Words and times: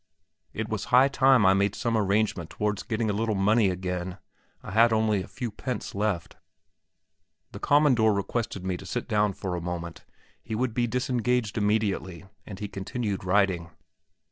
It 0.51 0.67
was 0.67 0.85
high 0.85 1.09
time 1.09 1.45
I 1.45 1.53
made 1.53 1.75
some 1.75 1.95
arrangement 1.95 2.49
towards 2.49 2.81
getting 2.81 3.11
a 3.11 3.13
little 3.13 3.35
money 3.35 3.69
again; 3.69 4.17
I 4.63 4.71
had 4.71 4.91
only 4.91 5.21
a 5.21 5.27
few 5.27 5.51
pence 5.51 5.93
left. 5.93 6.37
The 7.51 7.59
"commandor" 7.59 8.11
requested 8.11 8.65
me 8.65 8.77
to 8.77 8.85
sit 8.87 9.07
down 9.07 9.33
for 9.33 9.53
a 9.53 9.61
moment; 9.61 10.03
he 10.41 10.55
would 10.55 10.73
be 10.73 10.87
disengaged 10.87 11.55
immediately, 11.55 12.25
and 12.47 12.57
he 12.57 12.67
continued 12.67 13.23
writing. 13.23 13.69